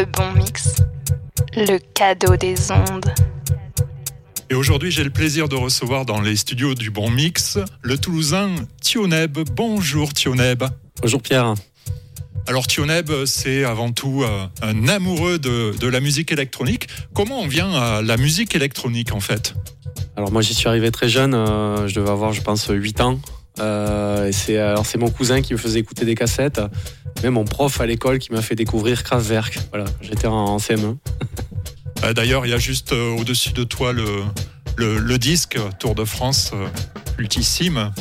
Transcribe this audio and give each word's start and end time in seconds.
Le 0.00 0.06
bon 0.06 0.32
mix, 0.32 0.76
le 1.54 1.78
cadeau 1.92 2.34
des 2.34 2.72
ondes. 2.72 3.12
Et 4.48 4.54
aujourd'hui, 4.54 4.90
j'ai 4.90 5.04
le 5.04 5.10
plaisir 5.10 5.46
de 5.46 5.56
recevoir 5.56 6.06
dans 6.06 6.22
les 6.22 6.36
studios 6.36 6.74
du 6.74 6.90
Bon 6.90 7.10
Mix 7.10 7.58
le 7.82 7.98
Toulousain 7.98 8.48
Tioneb. 8.80 9.40
Bonjour 9.54 10.14
Tioneb. 10.14 10.64
Bonjour 11.02 11.20
Pierre. 11.20 11.52
Alors 12.46 12.66
Tioneb, 12.66 13.10
c'est 13.26 13.64
avant 13.64 13.92
tout 13.92 14.22
euh, 14.22 14.46
un 14.62 14.88
amoureux 14.88 15.38
de, 15.38 15.86
la 15.86 16.00
musique 16.00 16.32
électronique. 16.32 16.86
Comment 17.12 17.38
on 17.38 17.46
vient 17.46 17.70
à 17.70 18.00
la 18.00 18.16
musique 18.16 18.54
électronique 18.54 19.12
en 19.12 19.20
fait? 19.20 19.54
Alors 20.16 20.32
moi 20.32 20.40
j'y 20.40 20.54
suis 20.54 20.66
arrivé 20.66 20.90
très 20.90 21.10
jeune, 21.10 21.34
euh, 21.34 21.88
je 21.88 21.94
devais 21.94 22.10
avoir 22.10 22.32
je 22.32 22.40
pense 22.40 22.68
8 22.70 23.02
ans. 23.02 23.20
Euh, 23.58 24.30
c'est 24.32 24.56
alors 24.56 24.86
c'est 24.86 24.98
mon 24.98 25.10
cousin 25.10 25.42
qui 25.42 25.52
me 25.52 25.58
faisait 25.58 25.80
écouter 25.80 26.04
des 26.04 26.14
cassettes, 26.14 26.60
même 27.22 27.34
mon 27.34 27.44
prof 27.44 27.80
à 27.80 27.86
l'école 27.86 28.18
qui 28.18 28.32
m'a 28.32 28.42
fait 28.42 28.54
découvrir 28.54 29.02
Kraftwerk. 29.02 29.58
J'étais 30.00 30.26
en, 30.26 30.58
CM1. 30.58 30.96
D'ailleurs, 32.14 32.46
il 32.46 32.50
y 32.50 32.54
a 32.54 32.58
juste 32.58 32.92
au-dessus 32.92 33.52
de 33.52 33.64
toi 33.64 33.92
le, 33.92 35.18
disque 35.18 35.58
Tour 35.78 35.94
de 35.94 36.04
France 36.04 36.52
ultissime 37.18 37.92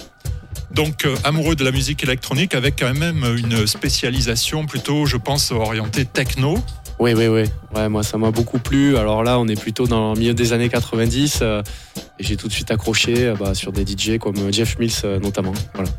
donc 0.72 1.06
euh, 1.06 1.16
amoureux 1.24 1.56
de 1.56 1.64
la 1.64 1.72
musique 1.72 2.04
électronique 2.04 2.54
avec 2.56 2.80
quand 2.80 2.94
même 2.94 3.26
une 3.38 3.66
spécialisation 3.66 4.66
plutôt, 4.66 5.06
je 5.06 5.18
pense, 5.18 5.52
orientée 5.52 6.06
techno. 6.06 6.60
Oui, 7.00 7.14
oui, 7.16 7.28
oui. 7.28 7.44
Ouais, 7.74 7.90
moi, 7.90 8.04
ça 8.04 8.18
m'a 8.18 8.32
beaucoup 8.32 8.60
plu. 8.60 8.98
Alors 8.98 9.24
là, 9.24 9.40
on 9.40 9.48
est 9.48 9.60
plutôt 9.60 9.88
dans 9.88 10.14
le 10.14 10.20
milieu 10.20 10.34
des 10.34 10.54
années 10.54 10.70
90. 10.70 11.40
Euh, 11.42 11.64
et 12.20 12.24
j'ai 12.24 12.36
tout 12.36 12.48
de 12.48 12.54
suite 12.54 12.72
accroché 12.72 13.28
euh, 13.28 13.36
bah, 13.36 13.54
sur 13.54 13.72
des 13.72 13.86
DJ 13.86 14.18
comme 14.20 14.52
Jeff 14.52 14.78
Mills 14.78 15.20
notamment. 15.22 15.54
Voilà. 15.74 15.90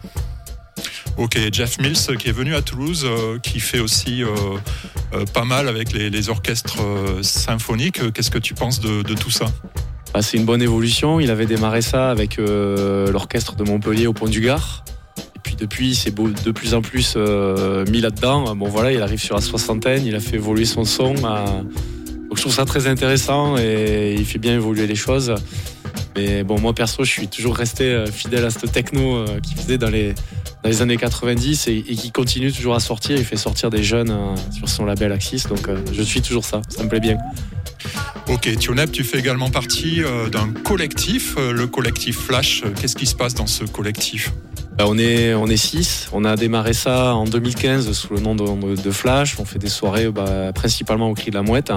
Ok, 1.16 1.38
Jeff 1.52 1.78
Mills 1.78 2.16
qui 2.18 2.28
est 2.28 2.32
venu 2.32 2.54
à 2.54 2.62
Toulouse, 2.62 3.06
qui 3.42 3.60
fait 3.60 3.80
aussi 3.80 4.22
pas 5.34 5.44
mal 5.44 5.68
avec 5.68 5.92
les, 5.92 6.28
orchestres 6.30 6.78
symphoniques. 7.22 8.12
Qu'est-ce 8.12 8.30
que 8.30 8.38
tu 8.38 8.54
penses 8.54 8.80
de 8.80 9.14
tout 9.14 9.30
ça? 9.30 9.46
Bah, 10.12 10.22
c'est 10.22 10.36
une 10.36 10.44
bonne 10.44 10.62
évolution. 10.62 11.20
Il 11.20 11.30
avait 11.30 11.46
démarré 11.46 11.82
ça 11.82 12.10
avec 12.10 12.38
euh, 12.38 13.10
l'orchestre 13.12 13.54
de 13.54 13.62
Montpellier 13.62 14.06
au 14.06 14.12
Pont 14.12 14.26
du 14.26 14.40
Gard. 14.40 14.84
Puis 15.42 15.56
depuis, 15.56 15.90
il 15.90 15.94
s'est 15.94 16.10
de 16.10 16.50
plus 16.50 16.74
en 16.74 16.82
plus 16.82 17.14
euh, 17.16 17.84
mis 17.86 18.00
là-dedans. 18.00 18.54
Bon 18.54 18.68
voilà, 18.68 18.92
il 18.92 19.02
arrive 19.02 19.20
sur 19.20 19.34
la 19.34 19.40
soixantaine, 19.40 20.06
il 20.06 20.14
a 20.14 20.20
fait 20.20 20.36
évoluer 20.36 20.64
son 20.64 20.84
son. 20.84 21.14
Donc 21.14 22.36
je 22.36 22.40
trouve 22.40 22.54
ça 22.54 22.64
très 22.64 22.86
intéressant 22.86 23.56
et 23.58 24.14
il 24.18 24.24
fait 24.24 24.38
bien 24.38 24.54
évoluer 24.54 24.86
les 24.86 24.94
choses. 24.94 25.34
Mais 26.16 26.42
bon, 26.42 26.60
moi 26.60 26.74
perso, 26.74 27.04
je 27.04 27.10
suis 27.10 27.28
toujours 27.28 27.56
resté 27.56 27.84
euh, 27.84 28.06
fidèle 28.06 28.44
à 28.44 28.50
ce 28.50 28.66
techno 28.66 29.24
qu'il 29.42 29.56
faisait 29.56 29.78
dans 29.78 29.90
les, 29.90 30.14
années 30.82 30.96
90 30.96 31.68
et, 31.68 31.82
qui 31.82 32.12
continue 32.12 32.52
toujours 32.52 32.74
à 32.74 32.80
sortir. 32.80 33.16
Il 33.16 33.24
fait 33.24 33.36
sortir 33.36 33.70
des 33.70 33.82
jeunes 33.82 34.14
sur 34.56 34.68
son 34.68 34.84
label 34.84 35.12
Axis. 35.12 35.44
Donc 35.48 35.68
je 35.92 36.02
suis 36.02 36.20
toujours 36.20 36.44
ça, 36.44 36.62
ça 36.68 36.82
me 36.82 36.88
plaît 36.88 37.00
bien. 37.00 37.16
Ok, 38.28 38.48
Tioneb, 38.58 38.90
tu 38.90 39.02
fais 39.02 39.18
également 39.18 39.50
partie 39.50 40.02
euh, 40.02 40.28
d'un 40.28 40.52
collectif, 40.52 41.34
euh, 41.36 41.52
le 41.52 41.66
collectif 41.66 42.16
Flash. 42.16 42.62
Qu'est-ce 42.80 42.94
qui 42.94 43.06
se 43.06 43.14
passe 43.16 43.34
dans 43.34 43.46
ce 43.46 43.64
collectif? 43.64 44.32
On 44.86 44.98
est, 44.98 45.34
on 45.34 45.46
est 45.46 45.56
six. 45.56 46.08
On 46.12 46.24
a 46.24 46.36
démarré 46.36 46.72
ça 46.72 47.14
en 47.14 47.24
2015 47.24 47.92
sous 47.92 48.14
le 48.14 48.20
nom 48.20 48.34
de, 48.34 48.90
Flash. 48.90 49.36
On 49.38 49.44
fait 49.44 49.58
des 49.58 49.68
soirées 49.68 50.10
bah, 50.10 50.52
principalement 50.54 51.10
au 51.10 51.14
Cri 51.14 51.30
de 51.30 51.36
la 51.36 51.42
Mouette. 51.42 51.72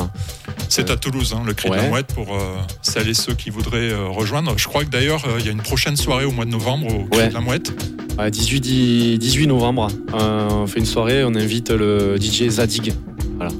C'est 0.69 0.89
à 0.89 0.97
Toulouse, 0.97 1.33
hein, 1.35 1.43
le 1.45 1.53
Cri 1.53 1.69
de 1.69 1.75
la 1.75 1.89
Mouette, 1.89 2.07
pour 2.07 2.33
euh, 2.33 2.39
celles 2.81 3.09
et 3.09 3.13
ceux 3.13 3.33
qui 3.33 3.49
voudraient 3.49 3.93
rejoindre. 3.93 4.53
Je 4.57 4.67
crois 4.67 4.83
que 4.83 4.89
d'ailleurs, 4.89 5.23
il 5.39 5.45
y 5.45 5.49
a 5.49 5.51
une 5.51 5.61
prochaine 5.61 5.95
soirée 5.95 6.25
au 6.25 6.31
mois 6.31 6.45
de 6.45 6.51
novembre 6.51 6.87
au 6.87 7.05
Cri 7.05 7.29
de 7.29 7.33
la 7.33 7.41
Mouette. 7.41 7.73
18, 8.29 9.17
18 9.17 9.47
novembre, 9.47 9.87
on 10.13 10.67
fait 10.67 10.79
une 10.79 10.85
soirée, 10.85 11.23
on 11.23 11.35
invite 11.35 11.71
le 11.71 12.17
DJ 12.17 12.47
Zadig. 12.49 12.93
Voilà. 13.37 13.51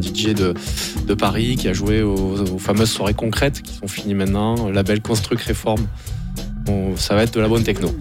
DJ 0.00 0.34
de, 0.34 0.54
de 1.06 1.14
Paris 1.14 1.56
qui 1.56 1.68
a 1.68 1.72
joué 1.72 2.02
aux, 2.02 2.58
fameuses 2.58 2.90
soirées 2.90 3.14
concrètes 3.14 3.62
qui 3.62 3.74
sont 3.74 3.88
finies 3.88 4.14
maintenant, 4.14 4.70
label 4.70 5.00
Construct 5.00 5.42
Réforme. 5.42 5.86
Bon, 6.64 6.96
ça 6.96 7.14
va 7.14 7.22
être 7.22 7.34
de 7.34 7.40
la 7.40 7.48
bonne 7.48 7.64
techno. 7.64 7.94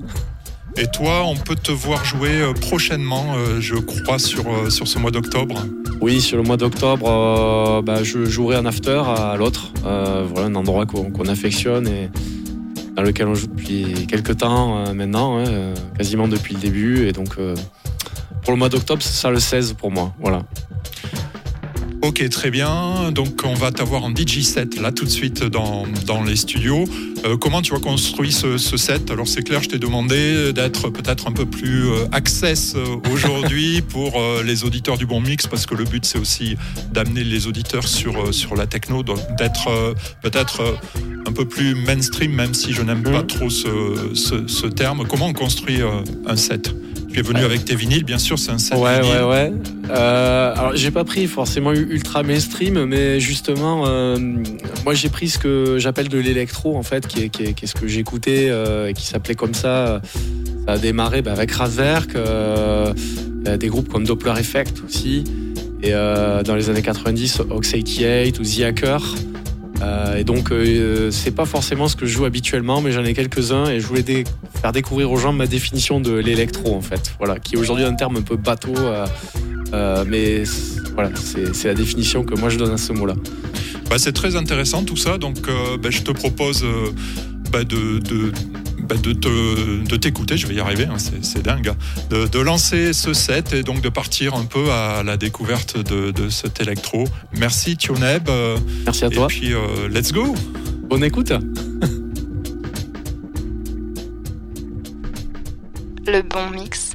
Et 0.80 0.88
toi, 0.88 1.24
on 1.26 1.36
peut 1.36 1.58
te 1.58 1.74
voir 1.74 2.06
jouer 2.06 2.40
euh, 2.40 2.54
prochainement, 2.54 3.36
euh, 3.36 3.60
je 3.60 3.76
crois, 3.76 4.18
sur, 4.18 4.48
euh, 4.48 4.70
sur 4.70 4.88
ce 4.88 4.98
mois 4.98 5.12
d'octobre. 5.12 5.62
Oui, 6.00 6.22
sur 6.22 6.38
le 6.38 6.44
mois 6.44 6.56
d'octobre, 6.56 7.82
bah, 7.82 8.02
je 8.02 8.24
jouerai 8.24 8.56
un 8.56 8.66
after 8.66 9.02
à 9.06 9.36
l'autre. 9.36 9.74
un 9.86 10.56
endroit 10.56 10.86
qu'on 10.86 11.28
affectionne 11.28 11.86
et 11.90 12.10
dans 12.96 13.02
lequel 13.02 13.28
on 13.28 13.36
joue 13.36 13.48
depuis 13.48 14.08
quelques 14.08 14.38
temps 14.38 14.94
maintenant, 14.94 15.40
hein, 15.40 15.74
quasiment 15.98 16.30
depuis 16.30 16.54
le 16.54 16.62
début. 16.62 17.08
Et 17.08 17.12
donc, 17.12 17.36
pour 17.36 18.54
le 18.54 18.56
mois 18.56 18.70
d'octobre, 18.70 19.02
c'est 19.02 19.20
ça 19.20 19.30
le 19.30 19.42
16 19.42 19.74
pour 19.74 19.92
moi. 19.92 20.14
Voilà. 20.22 20.44
Ok, 22.02 22.28
très 22.30 22.50
bien. 22.50 23.12
Donc, 23.12 23.42
on 23.44 23.54
va 23.54 23.72
t'avoir 23.72 24.04
en 24.06 24.12
DJ 24.12 24.42
set 24.42 24.80
là 24.80 24.94
tout 24.94 25.04
de 25.04 25.10
suite 25.10 25.44
dans, 25.44 25.86
dans 26.06 26.24
les 26.24 26.38
studios. 26.38 26.86
Euh, 27.26 27.36
comment 27.36 27.62
tu 27.62 27.76
as 27.76 27.80
construit 27.80 28.32
ce, 28.32 28.58
set? 28.58 29.12
Alors, 29.12 29.28
c'est 29.28 29.44
clair, 29.44 29.62
je 29.62 29.68
t'ai 29.68 29.80
demandé 29.80 30.54
d'être 30.54 30.90
peut-être 30.90 31.28
un 31.28 31.34
peu 31.34 31.46
plus 31.46 31.90
euh, 31.90 32.06
access 32.14 32.74
euh, 32.76 32.96
aujourd'hui 33.12 33.82
pour 33.90 34.14
les 34.46 34.64
auditeurs 34.64 34.98
du 34.98 35.06
bon 35.06 35.20
mix, 35.20 35.46
parce 35.46 35.66
que 35.66 35.76
le 35.76 35.84
but, 35.84 36.06
c'est 36.06 36.20
aussi 36.20 36.56
d'amener 36.94 37.26
les 37.26 37.48
auditeurs 37.48 37.88
sur, 37.88 38.34
sur 38.34 38.56
la 38.56 38.66
techno, 38.66 39.04
d'être 39.04 39.96
peut-être 40.22 40.80
un 41.28 41.32
peu 41.34 41.46
plus 41.46 41.76
mainstream, 41.76 42.32
même 42.32 42.54
si 42.54 42.72
je 42.72 42.82
n'aime 42.82 43.04
pas 43.04 43.24
mmh. 43.24 43.28
trop 43.28 43.50
ce, 43.50 44.12
ce, 44.14 44.48
ce, 44.48 44.68
terme. 44.68 45.06
Comment 45.08 45.28
on 45.28 45.34
construit 45.34 45.80
un 46.26 46.36
set? 46.38 46.74
Tu 47.12 47.20
es 47.20 47.22
venu 47.22 47.42
avec 47.42 47.66
tes 47.66 47.76
vinyles, 47.76 48.04
bien 48.04 48.18
sûr, 48.18 48.38
c'est 48.38 48.52
un 48.52 48.58
set 48.58 48.78
Ouais, 48.78 49.02
ouais, 49.02 49.24
ouais. 49.24 49.54
Euh, 49.90 50.54
alors, 50.56 50.76
j'ai 50.76 50.92
pas 50.92 51.04
pris 51.04 51.28
forcément 51.28 51.72
ultra 51.72 52.24
mainstream, 52.24 52.86
mais 52.86 53.20
justement, 53.20 53.86
euh, 53.88 54.18
moi 54.86 54.94
j'ai 54.94 55.10
pris 55.10 55.30
ce 55.30 55.40
que 55.40 55.78
j'appelle 55.80 56.10
de 56.10 56.20
l'électro, 56.20 56.78
en 56.78 56.84
fait, 56.84 57.08
qui 57.08 57.24
est, 57.24 57.30
qui 57.30 57.44
est, 57.44 57.66
ce 57.66 57.74
que 57.74 57.88
j'écoutais 57.88 58.48
euh, 58.50 58.90
et 58.90 58.94
qui 58.94 59.06
s'appelait 59.06 59.36
comme 59.36 59.54
ça. 59.54 60.02
Ça 60.66 60.74
a 60.74 60.78
démarré 60.78 61.22
bah, 61.22 61.32
avec 61.32 61.50
Kraftwerk, 61.50 62.16
des 63.58 63.68
groupes 63.68 63.90
comme 63.90 64.06
Doppler 64.06 64.34
Effect 64.40 64.84
aussi. 64.86 65.24
Et 65.82 65.92
dans 65.92 66.56
les 66.56 66.70
années 66.70 66.82
90, 66.82 67.42
Ox 67.50 67.72
88 67.72 68.40
ou 68.40 68.44
The 68.44 68.62
Hacker. 68.62 69.02
Euh, 69.82 70.18
et 70.18 70.24
donc, 70.24 70.52
euh, 70.52 71.12
c'est 71.12 71.32
pas 71.32 71.46
forcément 71.46 71.88
ce 71.88 71.96
que 71.96 72.06
je 72.06 72.14
joue 72.14 72.26
habituellement, 72.26 72.82
mais 72.82 72.92
j'en 72.92 73.04
ai 73.04 73.14
quelques-uns 73.14 73.66
et 73.66 73.80
je 73.80 73.88
voulais 73.88 74.24
faire 74.62 74.72
découvrir 74.72 75.12
aux 75.12 75.18
gens 75.18 75.34
ma 75.34 75.48
définition 75.48 76.00
de 76.00 76.14
l'électro, 76.14 76.76
en 76.76 76.82
fait. 76.82 77.14
Voilà, 77.18 77.40
qui 77.40 77.56
est 77.56 77.58
aujourd'hui 77.58 77.86
un 77.86 77.96
terme 77.96 78.18
un 78.18 78.22
peu 78.22 78.36
bateau, 78.36 78.74
euh, 78.78 80.04
mais 80.08 80.44
voilà, 80.94 81.12
c'est 81.16 81.68
la 81.68 81.74
définition 81.74 82.24
que 82.24 82.38
moi 82.40 82.50
je 82.50 82.58
donne 82.58 82.74
à 82.74 82.78
ce 82.78 82.92
mot-là. 82.94 83.16
Bah, 83.90 83.98
c'est 83.98 84.14
très 84.14 84.36
intéressant 84.36 84.84
tout 84.84 84.98
ça, 84.98 85.18
donc 85.18 85.48
bah, 85.82 85.90
je 85.90 86.02
te 86.02 86.12
propose 86.12 86.66
bah, 87.52 87.64
de 87.64 88.00
bah, 88.90 88.96
de, 88.96 89.96
t'écouter, 89.98 90.36
je 90.36 90.48
vais 90.48 90.56
y 90.56 90.60
arriver, 90.60 90.86
hein, 90.86 90.98
c'est 90.98 91.44
dingue, 91.44 91.74
de, 92.10 92.40
lancer 92.40 92.92
ce 92.94 93.14
set 93.14 93.54
et 93.54 93.62
donc 93.62 93.82
de 93.82 93.90
partir 93.90 94.34
un 94.34 94.46
peu 94.46 94.72
à 94.72 95.04
la 95.04 95.16
découverte 95.16 95.78
de, 95.78 96.30
cet 96.30 96.60
électro. 96.60 97.04
Merci 97.38 97.78
Tioneb. 97.78 98.30
Euh, 98.30 98.58
Merci 98.86 99.06
à 99.06 99.10
toi. 99.10 99.26
Et 99.26 99.28
puis 99.28 99.54
euh, 99.54 99.88
let's 99.90 100.12
go. 100.12 100.34
Bonne 100.90 101.04
écoute. 101.04 101.32
Le 106.08 106.22
bon 106.24 106.50
mix 106.50 106.94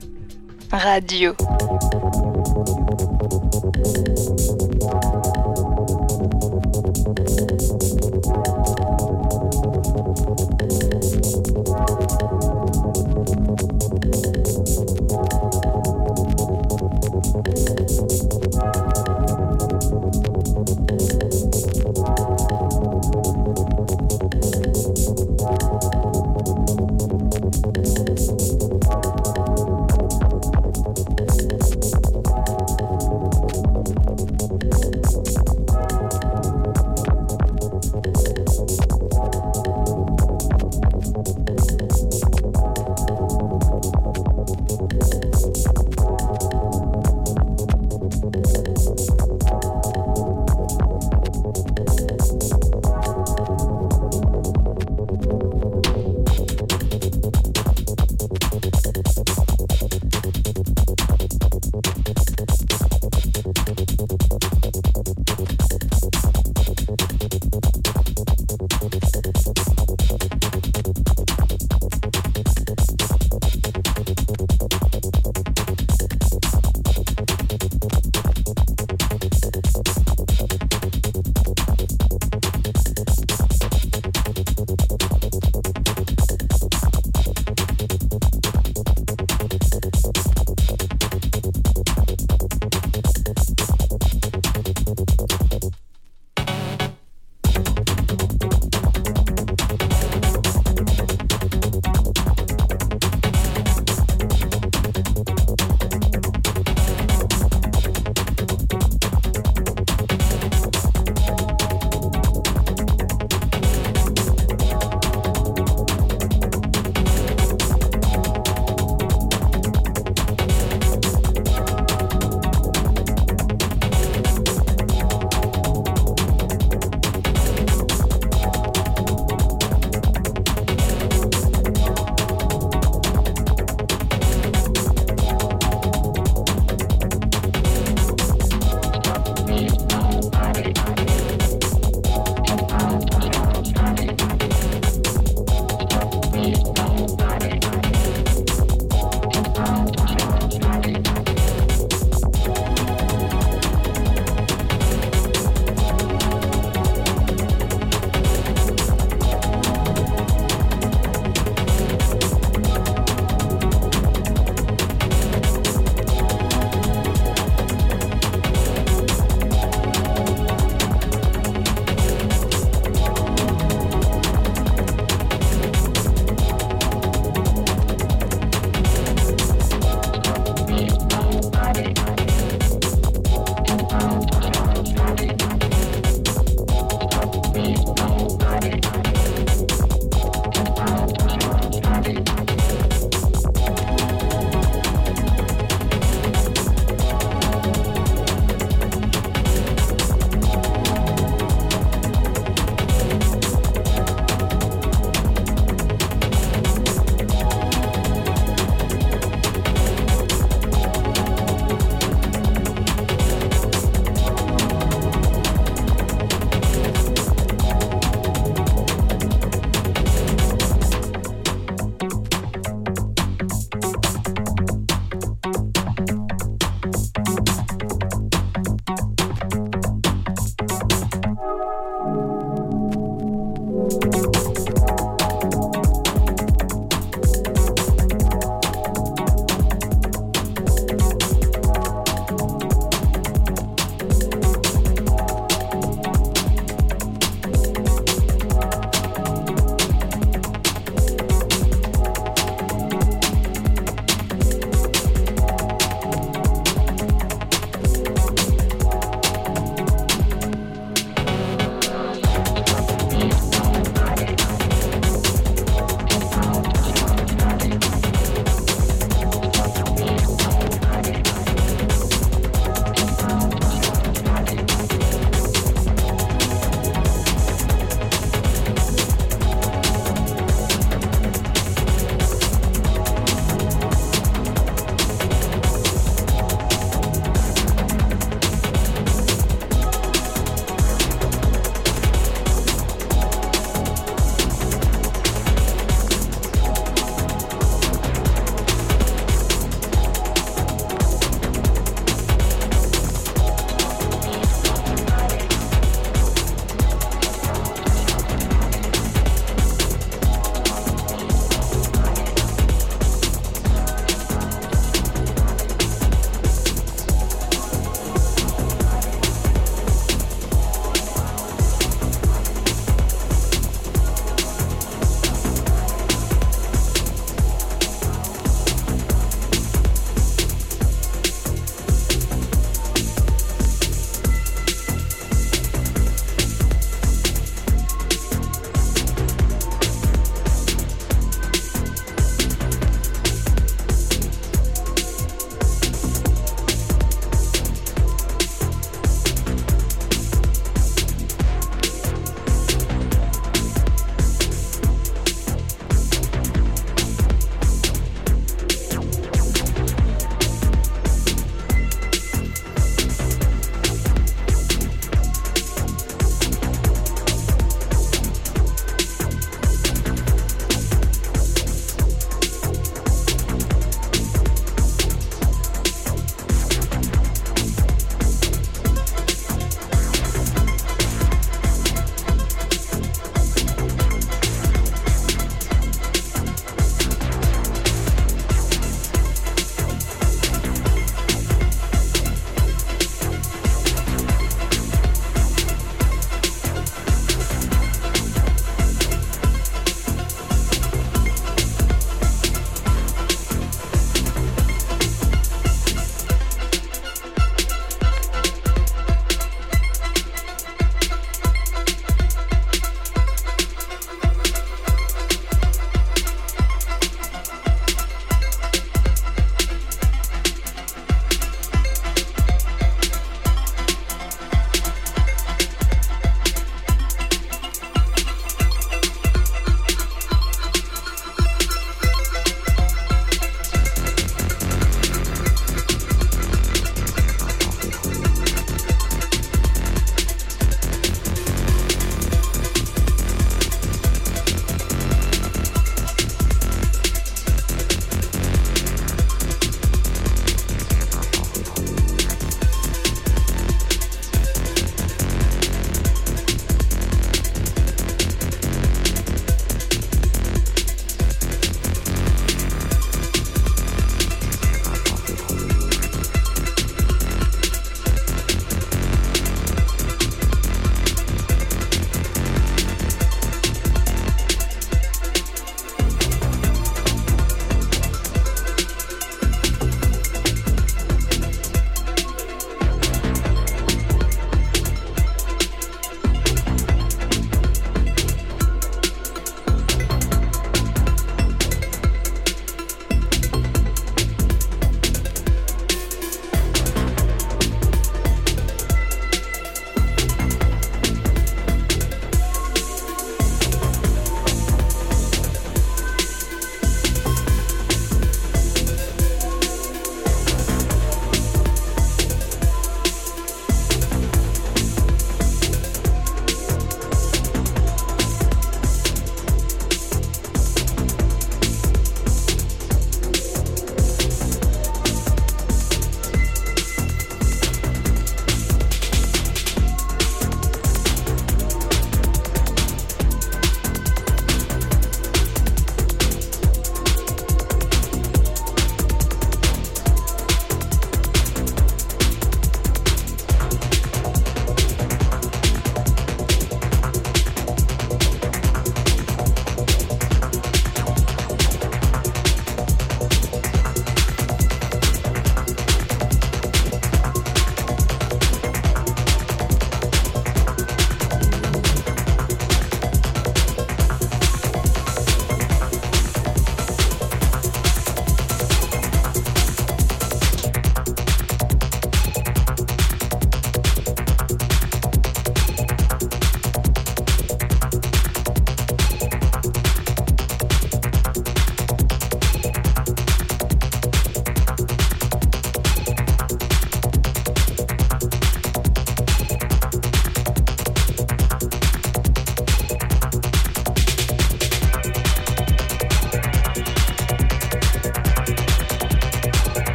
radio. 0.73 1.35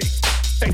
say, 0.00 0.24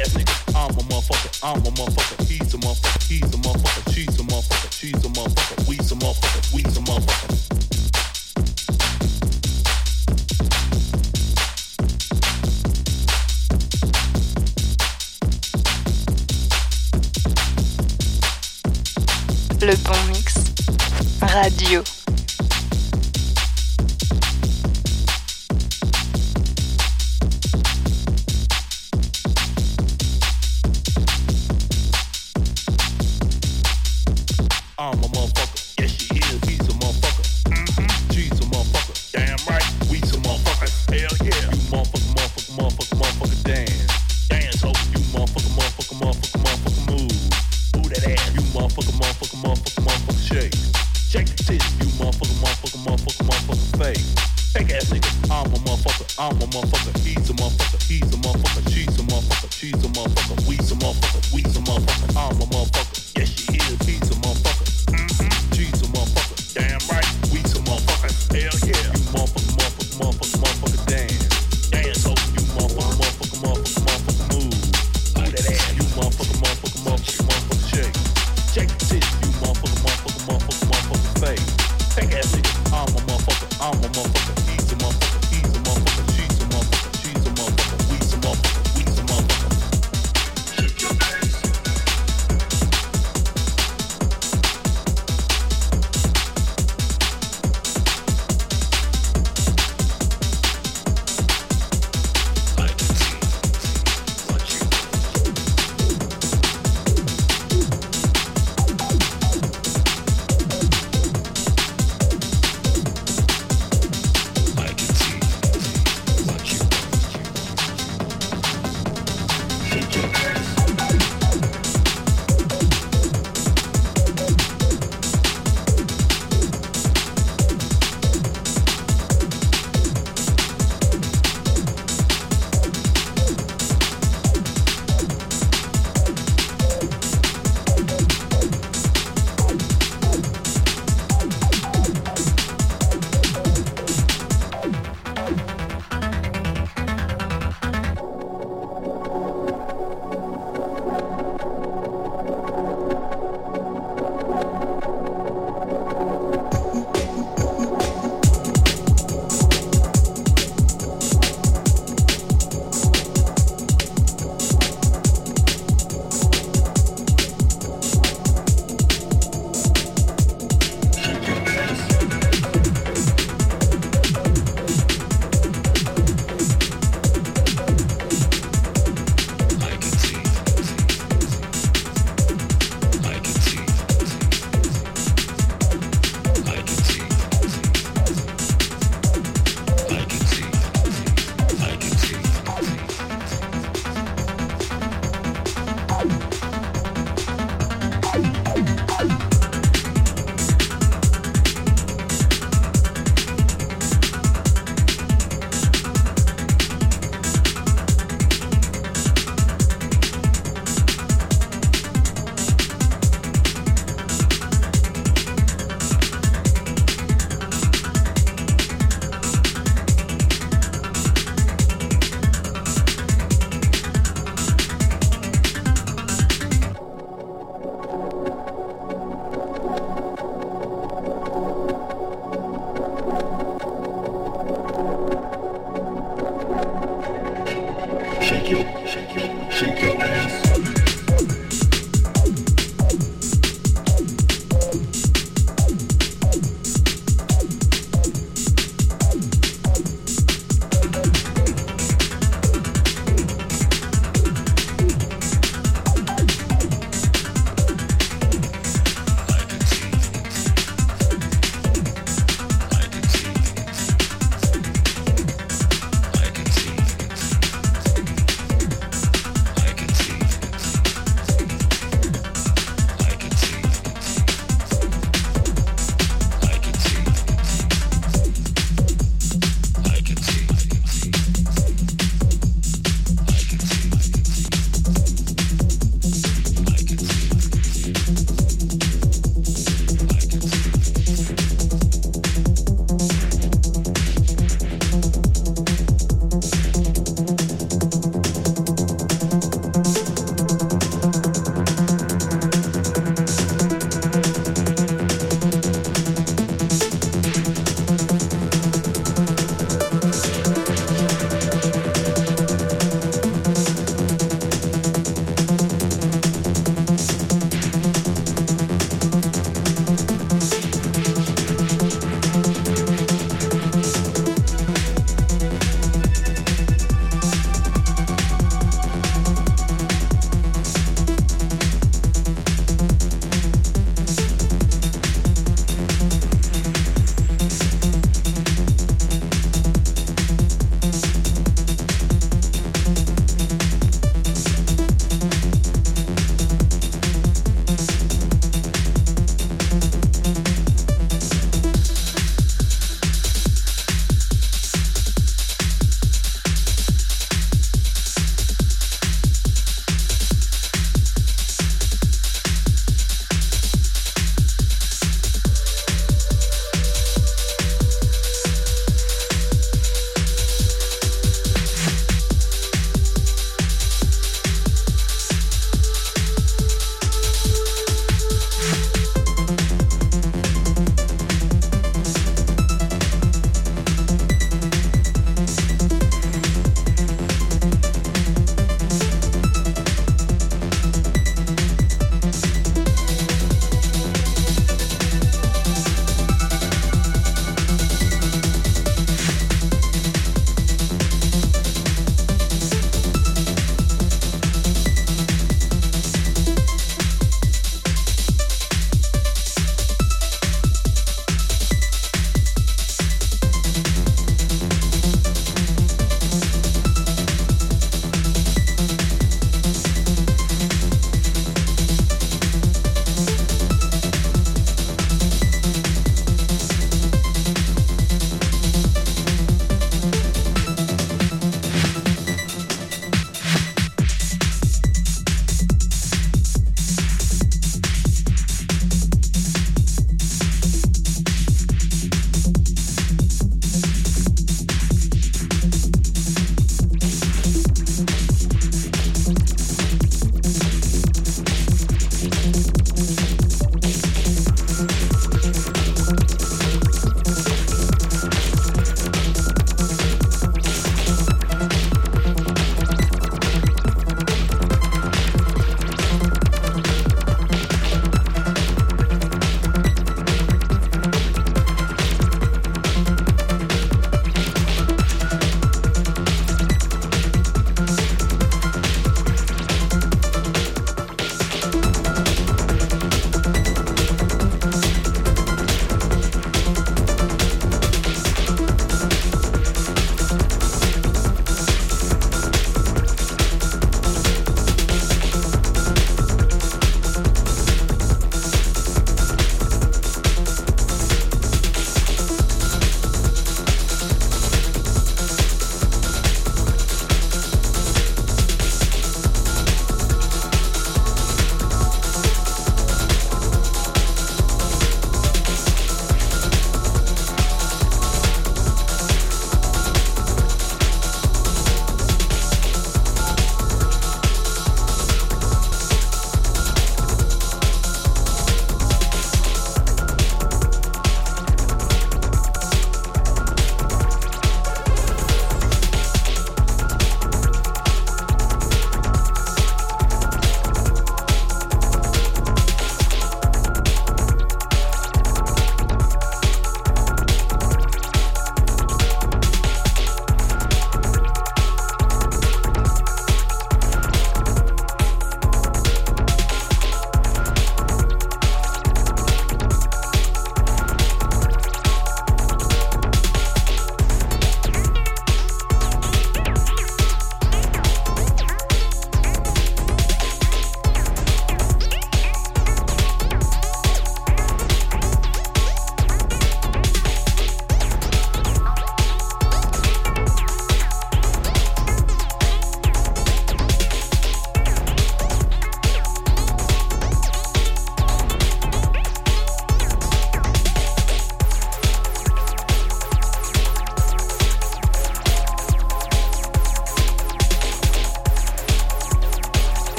ass 0.00 0.14
nigga. 0.14 0.32
I'm 0.54 0.70
a 0.70 0.82
motherfucker, 0.88 1.32
I'm 1.42 1.60
a 1.60 1.70
motherfucker, 1.70 2.26
he's 2.26 2.54
a 2.54 2.58
motherfucker, 2.58 3.02
he's 3.08 3.22
a 3.22 3.38
motherfucker, 3.38 3.92
she's 3.92 4.08
a 4.08 4.22
motherfucker, 4.22 4.72
she's 4.72 5.04
a 5.04 5.08
motherfucker, 5.08 5.68
motherfucker, 5.94 6.42
motherfucker. 6.80 7.38
Le 19.60 19.76
bon 19.76 20.06
mix. 20.08 20.34
Radio. 21.20 22.01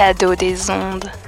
Cadeau 0.00 0.34
des 0.34 0.70
ondes. 0.70 1.19